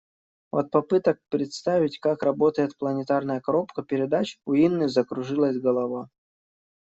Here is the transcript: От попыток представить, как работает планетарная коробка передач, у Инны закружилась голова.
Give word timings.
От 0.51 0.71
попыток 0.71 1.19
представить, 1.29 1.99
как 1.99 2.23
работает 2.23 2.75
планетарная 2.75 3.39
коробка 3.39 3.83
передач, 3.83 4.39
у 4.47 4.55
Инны 4.55 4.89
закружилась 4.89 5.59
голова. 5.59 6.09